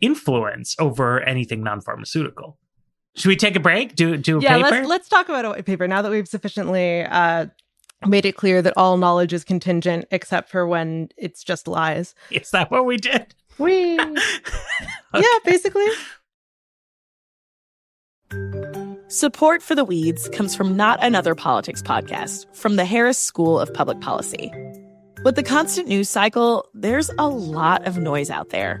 [0.00, 2.58] influence over anything non pharmaceutical.
[3.16, 3.94] Should we take a break?
[3.94, 4.70] Do do a yeah, paper?
[4.70, 7.46] let's let's talk about a white paper now that we've sufficiently uh,
[8.04, 12.14] made it clear that all knowledge is contingent except for when it's just lies.
[12.30, 13.34] Is that what we did?
[13.58, 14.14] We okay.
[15.14, 15.86] Yeah, basically.
[19.08, 23.72] Support for the weeds comes from Not Another Politics podcast from the Harris School of
[23.72, 24.52] Public Policy.
[25.22, 28.80] With the constant news cycle, there's a lot of noise out there.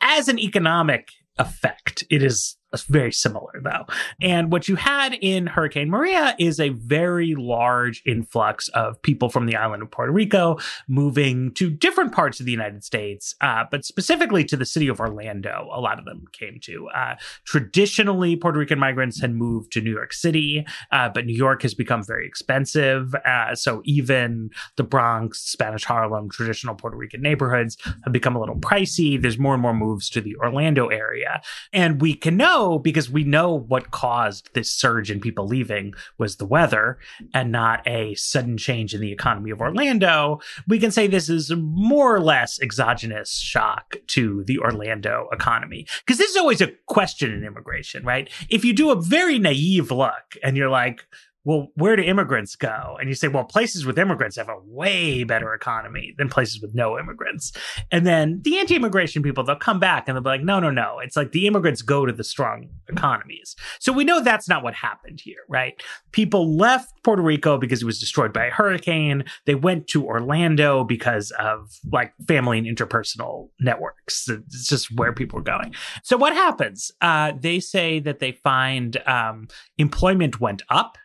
[0.00, 2.57] As an economic effect, it is
[2.88, 3.86] very similar though.
[4.20, 9.46] And what you had in Hurricane Maria is a very large influx of people from
[9.46, 13.84] the island of Puerto Rico moving to different parts of the United States, uh, but
[13.84, 15.68] specifically to the city of Orlando.
[15.72, 16.88] A lot of them came to.
[16.88, 21.62] Uh, traditionally, Puerto Rican migrants had moved to New York City, uh, but New York
[21.62, 23.14] has become very expensive.
[23.14, 28.56] Uh, so even the Bronx, Spanish Harlem, traditional Puerto Rican neighborhoods have become a little
[28.56, 29.20] pricey.
[29.20, 31.40] There's more and more moves to the Orlando area.
[31.72, 35.94] And we can know know because we know what caused this surge in people leaving
[36.18, 36.98] was the weather
[37.34, 40.40] and not a sudden change in the economy of Orlando.
[40.66, 45.86] We can say this is more or less exogenous shock to the Orlando economy.
[46.00, 48.28] Because this is always a question in immigration, right?
[48.48, 51.06] If you do a very naive look and you're like,
[51.48, 52.98] well, where do immigrants go?
[53.00, 56.74] And you say, well, places with immigrants have a way better economy than places with
[56.74, 57.52] no immigrants.
[57.90, 60.70] And then the anti immigration people, they'll come back and they'll be like, no, no,
[60.70, 60.98] no.
[60.98, 63.56] It's like the immigrants go to the strong economies.
[63.80, 65.82] So we know that's not what happened here, right?
[66.12, 69.24] People left Puerto Rico because it was destroyed by a hurricane.
[69.46, 74.28] They went to Orlando because of like family and interpersonal networks.
[74.28, 75.74] It's just where people are going.
[76.02, 76.92] So what happens?
[77.00, 80.98] Uh, they say that they find um, employment went up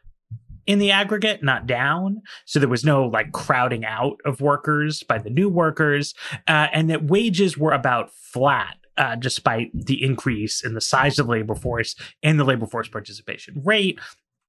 [0.65, 2.21] in the aggregate, not down.
[2.45, 6.13] So there was no like crowding out of workers by the new workers,
[6.47, 8.77] uh, and that wages were about flat.
[8.95, 12.87] Uh, despite the increase in the size of the labor force and the labor force
[12.87, 13.99] participation rate,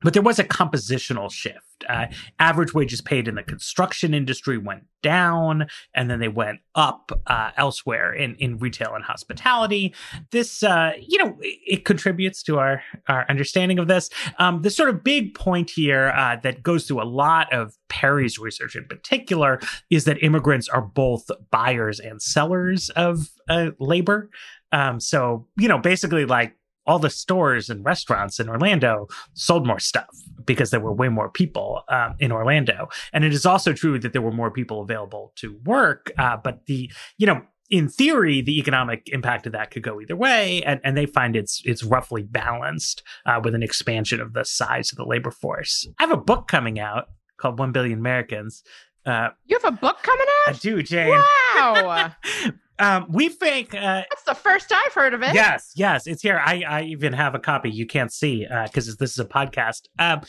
[0.05, 1.59] but there was a compositional shift.
[1.89, 2.07] Uh,
[2.39, 7.51] average wages paid in the construction industry went down, and then they went up uh,
[7.57, 9.95] elsewhere in, in retail and hospitality.
[10.31, 14.09] This, uh, you know, it, it, contributes to our, our understanding of this.
[14.39, 18.39] Um, the sort of big point here uh, that goes through a lot of Peri's
[18.39, 19.59] research in particular
[19.91, 24.31] is that immigrants are both buyers and sellers of uh, labor.
[24.73, 26.57] Um, so, you know, basically, like
[26.87, 30.15] all the stores and restaurants in Orlando sold more stuff
[30.45, 32.89] because there were way more people um, in Orlando.
[33.13, 36.13] And it is also true that there were more people available to work.
[36.19, 40.17] Uh, but the, you know, in theory, the economic impact of that could go either
[40.17, 44.45] way, and, and they find it's it's roughly balanced uh, with an expansion of the
[44.45, 45.89] size of the labor force.
[45.99, 47.09] I have a book coming out
[47.39, 48.63] called One Billion Americans.
[49.07, 50.55] Uh, you have a book coming out?
[50.55, 51.09] I do, Jane.
[51.09, 52.13] Wow.
[52.79, 55.35] Um, we think uh, that's the first I've heard of it.
[55.35, 56.41] Yes, yes, it's here.
[56.45, 57.71] I, I even have a copy.
[57.71, 59.83] You can't see because uh, this is a podcast.
[59.99, 60.23] Um,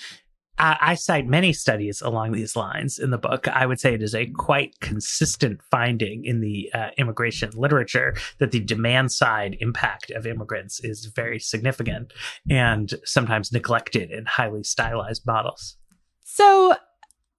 [0.58, 3.48] I, I cite many studies along these lines in the book.
[3.48, 8.52] I would say it is a quite consistent finding in the uh, immigration literature that
[8.52, 12.14] the demand side impact of immigrants is very significant
[12.50, 15.78] and sometimes neglected in highly stylized models.
[16.24, 16.76] So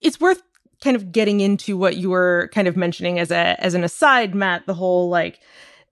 [0.00, 0.42] it's worth
[0.82, 4.34] kind of getting into what you were kind of mentioning as a as an aside,
[4.34, 5.40] Matt, the whole like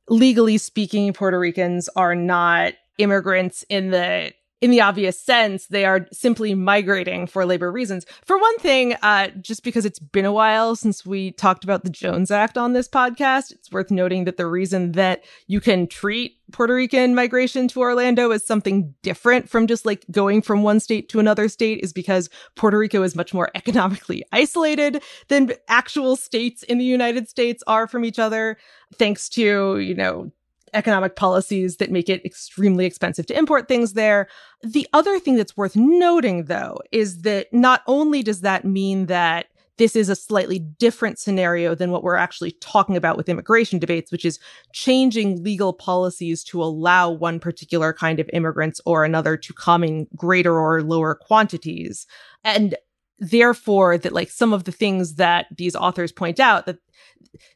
[0.08, 4.32] legally speaking, Puerto Ricans are not immigrants in the
[4.64, 8.06] in the obvious sense, they are simply migrating for labor reasons.
[8.24, 11.90] For one thing, uh, just because it's been a while since we talked about the
[11.90, 16.38] Jones Act on this podcast, it's worth noting that the reason that you can treat
[16.50, 21.10] Puerto Rican migration to Orlando as something different from just like going from one state
[21.10, 26.62] to another state is because Puerto Rico is much more economically isolated than actual states
[26.62, 28.56] in the United States are from each other,
[28.94, 30.32] thanks to, you know,
[30.74, 34.28] economic policies that make it extremely expensive to import things there.
[34.62, 39.46] The other thing that's worth noting, though, is that not only does that mean that
[39.76, 44.12] this is a slightly different scenario than what we're actually talking about with immigration debates,
[44.12, 44.38] which is
[44.72, 50.06] changing legal policies to allow one particular kind of immigrants or another to come in
[50.14, 52.06] greater or lower quantities.
[52.44, 52.76] And
[53.18, 56.78] therefore that like some of the things that these authors point out that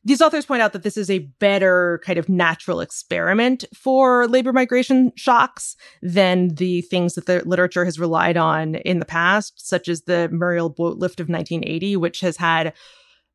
[0.05, 4.53] these authors point out that this is a better kind of natural experiment for labor
[4.53, 9.89] migration shocks than the things that the literature has relied on in the past, such
[9.89, 12.73] as the Mariel boat lift of 1980, which has had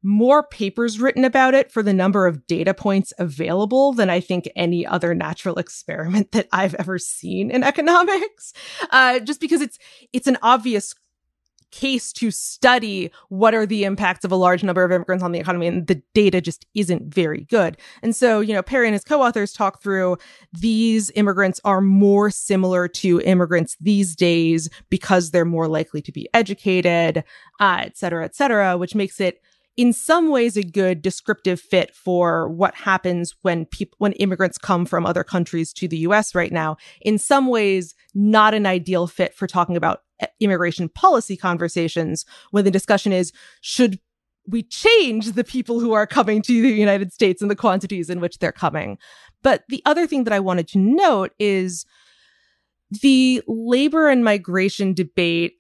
[0.03, 4.49] more papers written about it for the number of data points available than I think
[4.55, 8.53] any other natural experiment that I've ever seen in economics.
[8.91, 9.79] Uh, just because it's
[10.11, 10.93] it's an obvious
[11.73, 15.39] case to study what are the impacts of a large number of immigrants on the
[15.39, 19.03] economy and the data just isn't very good and so you know Peri and his
[19.03, 20.15] co-authors talk through
[20.53, 26.29] these immigrants are more similar to immigrants these days because they're more likely to be
[26.35, 27.23] educated
[27.59, 29.41] uh, et cetera et cetera which makes it
[29.75, 34.85] in some ways a good descriptive fit for what happens when people when immigrants come
[34.85, 36.77] from other countries to the US right now.
[37.01, 40.01] In some ways not an ideal fit for talking about
[40.39, 43.31] immigration policy conversations when the discussion is
[43.61, 43.99] should
[44.47, 48.19] we change the people who are coming to the United States and the quantities in
[48.19, 48.97] which they're coming.
[49.41, 51.85] But the other thing that I wanted to note is
[53.01, 55.53] the labor and migration debate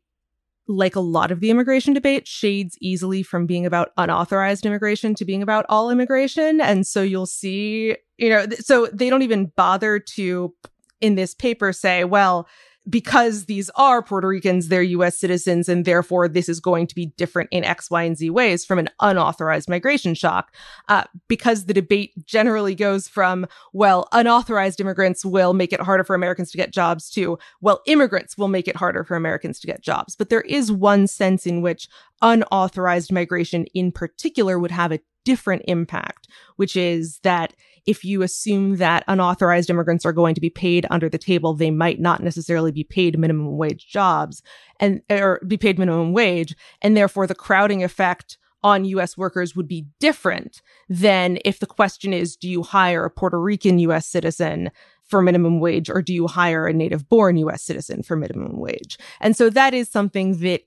[0.67, 5.25] like a lot of the immigration debate, shades easily from being about unauthorized immigration to
[5.25, 6.61] being about all immigration.
[6.61, 10.53] And so you'll see, you know, th- so they don't even bother to,
[11.01, 12.47] in this paper, say, well,
[12.89, 17.07] because these are Puerto Ricans, they're US citizens, and therefore this is going to be
[17.17, 20.53] different in X, Y, and Z ways from an unauthorized migration shock.
[20.89, 26.15] Uh, because the debate generally goes from, well, unauthorized immigrants will make it harder for
[26.15, 29.81] Americans to get jobs to, well, immigrants will make it harder for Americans to get
[29.81, 30.15] jobs.
[30.15, 31.87] But there is one sense in which
[32.21, 37.53] unauthorized migration in particular would have a different impact, which is that
[37.85, 41.71] if you assume that unauthorized immigrants are going to be paid under the table, they
[41.71, 44.41] might not necessarily be paid minimum wage jobs
[44.79, 46.55] and or be paid minimum wage.
[46.81, 52.13] And therefore the crowding effect on US workers would be different than if the question
[52.13, 54.71] is, do you hire a Puerto Rican US citizen
[55.03, 58.97] for minimum wage or do you hire a native born US citizen for minimum wage?
[59.19, 60.61] And so that is something that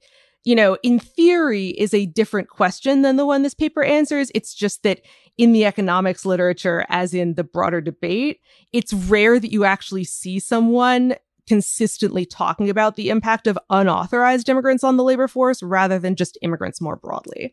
[0.46, 4.30] you know, in theory is a different question than the one this paper answers.
[4.32, 5.00] It's just that
[5.36, 8.40] in the economics literature, as in the broader debate,
[8.72, 11.16] it's rare that you actually see someone
[11.48, 16.38] consistently talking about the impact of unauthorized immigrants on the labor force rather than just
[16.42, 17.52] immigrants more broadly.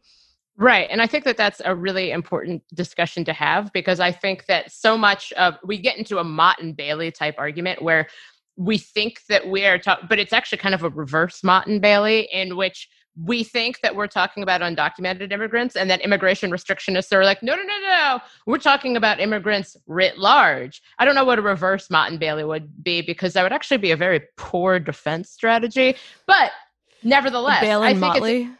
[0.56, 0.88] Right.
[0.91, 4.72] And I think that that's a really important discussion to have because I think that
[4.72, 8.08] so much of we get into a Motte and Bailey type argument where
[8.56, 12.30] we think that we are talking, but it's actually kind of a reverse Motte Bailey
[12.32, 17.24] in which we think that we're talking about undocumented immigrants and that immigration restrictionists are
[17.24, 18.20] like, no, no, no, no, no.
[18.47, 20.82] we're talking about immigrants writ large.
[20.97, 23.78] I don't know what a reverse Motte and Bailey would be because that would actually
[23.78, 25.95] be a very poor defense strategy.
[26.26, 26.51] But
[27.04, 28.41] nevertheless, Bail and I think Motley.
[28.43, 28.51] it's,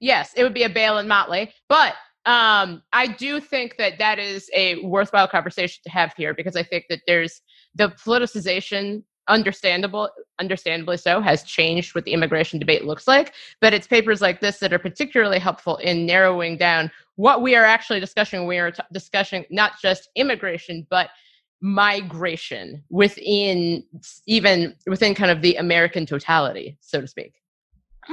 [0.00, 1.52] yes, it would be a Bale and Motley.
[1.68, 1.94] But
[2.26, 6.64] um, I do think that that is a worthwhile conversation to have here because I
[6.64, 7.40] think that there's
[7.76, 13.86] the politicization understandable understandably so has changed what the immigration debate looks like but it's
[13.86, 18.46] papers like this that are particularly helpful in narrowing down what we are actually discussing
[18.46, 21.08] we are t- discussing not just immigration but
[21.62, 23.82] migration within
[24.26, 27.34] even within kind of the american totality so to speak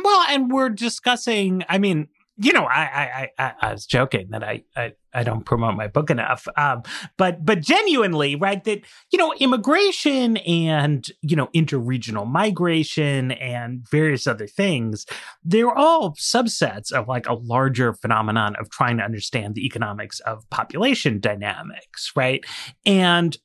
[0.03, 1.63] Well, and we're discussing.
[1.69, 2.09] I mean,
[2.39, 5.87] you know, I I I, I was joking that I, I I don't promote my
[5.87, 6.83] book enough, um,
[7.17, 8.63] but but genuinely, right?
[8.63, 8.81] That
[9.11, 15.05] you know, immigration and you know, interregional migration and various other things,
[15.43, 20.47] they're all subsets of like a larger phenomenon of trying to understand the economics of
[20.51, 22.45] population dynamics, right?
[22.85, 23.35] And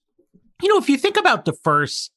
[0.60, 2.12] you know, if you think about the first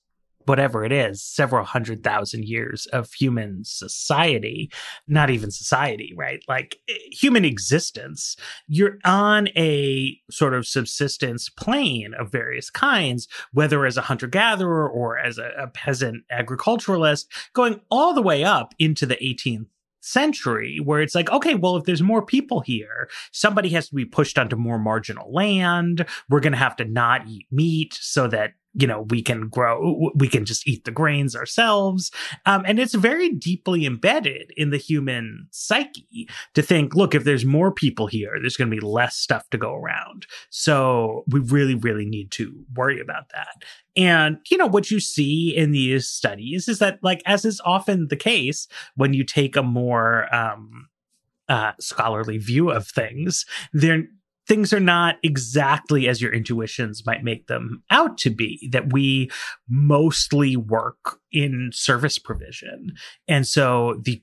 [0.45, 4.71] whatever it is, several hundred thousand years of human society,
[5.07, 6.43] not even society, right?
[6.47, 8.35] Like eh, human existence,
[8.67, 14.89] you're on a sort of subsistence plane of various kinds, whether as a hunter gatherer
[14.89, 19.67] or as a, a peasant agriculturalist, going all the way up into the 18th
[20.05, 24.05] century where it's like okay well if there's more people here somebody has to be
[24.05, 28.51] pushed onto more marginal land we're going to have to not eat meat so that
[28.75, 32.11] you know we can grow we can just eat the grains ourselves.
[32.45, 37.45] Um, and it's very deeply embedded in the human psyche to think look if there's
[37.45, 40.25] more people here there's going to be less stuff to go around.
[40.49, 43.63] So we really really need to worry about that.
[43.95, 48.07] And you know what you see in these studies is that like as is often
[48.09, 50.89] the case when you take a more um
[51.47, 54.05] uh, scholarly view of things, they're
[54.47, 59.29] things are not exactly as your intuitions might make them out to be that we
[59.69, 62.93] mostly work in service provision.
[63.27, 64.21] And so the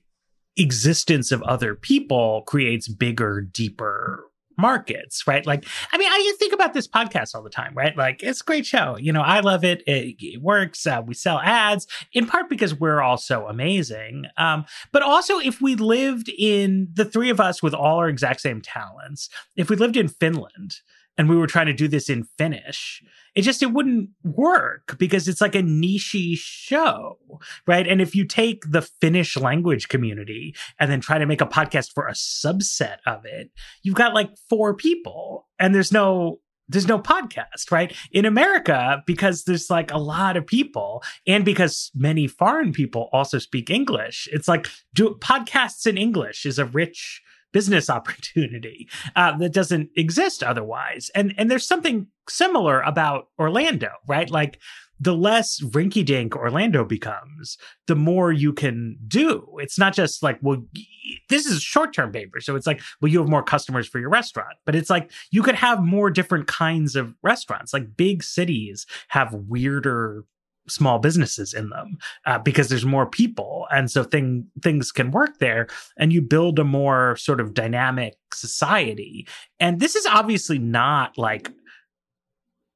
[0.57, 4.25] existence of other people creates bigger deeper
[4.57, 5.45] markets right?
[5.45, 7.95] Like i mean i think about this podcast all the time right?
[7.95, 8.97] Like it's a great show.
[8.97, 9.81] You know i love it.
[9.87, 10.85] It, it works.
[10.85, 14.25] Uh, we sell ads in part because we're all so amazing.
[14.37, 18.41] Um, but also if we lived in the three of us with all our exact
[18.41, 20.77] same talents if we lived in finland
[21.17, 23.03] and we were trying to do this in finnish
[23.35, 27.17] it just it wouldn't work because it's like a nichey show
[27.67, 31.45] right and if you take the finnish language community and then try to make a
[31.45, 33.51] podcast for a subset of it
[33.81, 36.39] you've got like four people and there's no
[36.69, 37.95] there's no podcast, right?
[38.11, 43.37] In America, because there's like a lot of people and because many foreign people also
[43.37, 47.21] speak English, it's like do podcasts in English is a rich
[47.53, 51.09] business opportunity uh, that doesn't exist otherwise.
[51.15, 54.29] And and there's something similar about Orlando, right?
[54.29, 54.59] Like
[54.99, 59.45] the less rinky dink Orlando becomes, the more you can do.
[59.57, 60.63] It's not just like, well,
[61.29, 62.39] this is short term paper.
[62.39, 64.55] So it's like, well, you have more customers for your restaurant.
[64.65, 67.73] But it's like you could have more different kinds of restaurants.
[67.73, 70.23] Like big cities have weirder
[70.67, 73.67] small businesses in them uh, because there's more people.
[73.71, 78.15] And so thing things can work there and you build a more sort of dynamic
[78.33, 79.27] society.
[79.59, 81.51] And this is obviously not like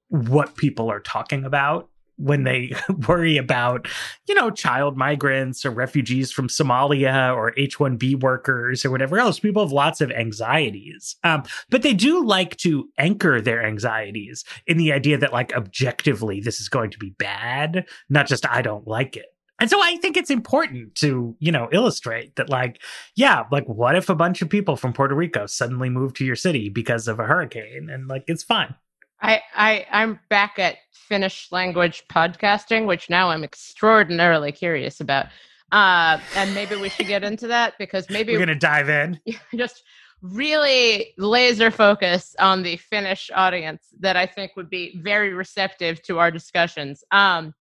[0.09, 2.73] what people are talking about when they
[3.07, 3.87] worry about,
[4.27, 9.39] you know, child migrants or refugees from Somalia or H 1B workers or whatever else.
[9.39, 11.15] People have lots of anxieties.
[11.23, 16.41] Um, but they do like to anchor their anxieties in the idea that, like, objectively,
[16.41, 19.27] this is going to be bad, not just I don't like it.
[19.59, 22.81] And so I think it's important to, you know, illustrate that, like,
[23.15, 26.35] yeah, like, what if a bunch of people from Puerto Rico suddenly move to your
[26.35, 27.89] city because of a hurricane?
[27.91, 28.75] And, like, it's fine.
[29.21, 35.27] I, I I'm back at Finnish language podcasting, which now I'm extraordinarily curious about.
[35.71, 39.19] Uh, and maybe we should get into that because maybe we're gonna dive in.
[39.55, 39.83] Just
[40.21, 46.19] really laser focus on the Finnish audience that I think would be very receptive to
[46.19, 47.03] our discussions.
[47.11, 47.53] Um,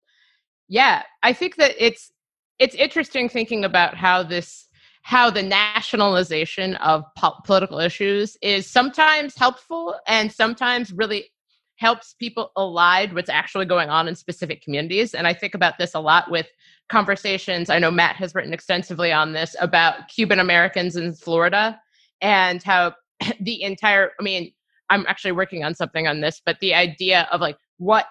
[0.67, 2.11] yeah, I think that it's
[2.59, 4.67] it's interesting thinking about how this
[5.03, 11.29] how the nationalization of po- political issues is sometimes helpful and sometimes really
[11.77, 15.13] helps people elide what's actually going on in specific communities.
[15.13, 16.47] And I think about this a lot with
[16.89, 17.69] conversations.
[17.69, 21.79] I know Matt has written extensively on this about Cuban Americans in Florida
[22.21, 22.93] and how
[23.39, 24.51] the entire, I mean,
[24.89, 28.05] I'm actually working on something on this, but the idea of like what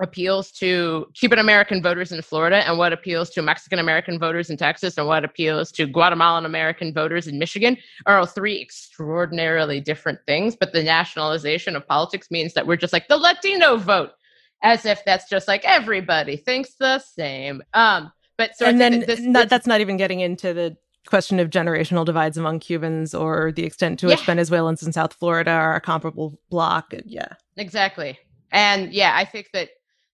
[0.00, 4.56] appeals to Cuban American voters in Florida and what appeals to Mexican American voters in
[4.56, 7.76] Texas and what appeals to Guatemalan American voters in Michigan
[8.06, 10.56] are all three extraordinarily different things.
[10.56, 14.10] But the nationalization of politics means that we're just like the Latino vote,
[14.62, 17.62] as if that's just like everybody thinks the same.
[17.74, 20.76] Um, but so and then this, not, that's not even getting into the
[21.06, 24.26] question of generational divides among Cubans or the extent to which Yeah.
[24.26, 26.92] Venezuelans in South Florida are a comparable block.
[27.06, 27.28] Yeah.
[27.56, 28.18] exactly
[28.52, 29.68] and yeah i think that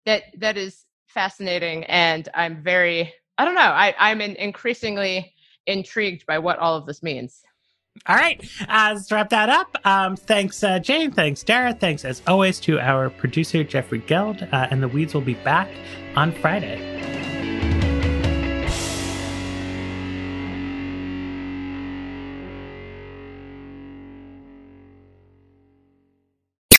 [0.06, 5.32] that that is fascinating and i'm very i don't know i i'm in, increasingly
[5.66, 7.42] intrigued by what all of this means
[8.06, 8.38] All right,
[8.68, 9.74] uh, let's wrap that up.
[9.86, 11.10] Um, thanks, uh, Jane.
[11.10, 11.72] Thanks, Dara.
[11.72, 14.46] Thanks, as always, to our producer, Jeffrey Geld.
[14.52, 15.68] Uh, and the Weeds will be back
[16.14, 17.25] on Friday.